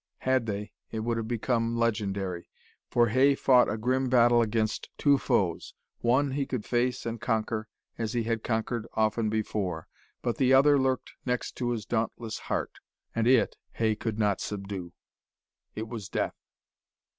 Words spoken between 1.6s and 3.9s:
legendary. For Hay fought a